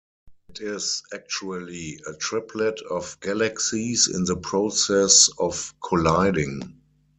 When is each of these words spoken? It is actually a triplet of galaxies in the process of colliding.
It 0.49 0.61
is 0.61 1.03
actually 1.13 1.99
a 2.07 2.13
triplet 2.13 2.79
of 2.89 3.19
galaxies 3.19 4.07
in 4.07 4.25
the 4.25 4.35
process 4.35 5.29
of 5.37 5.75
colliding. 5.87 6.81